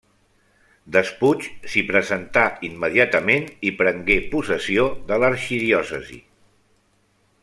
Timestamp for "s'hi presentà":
1.73-2.45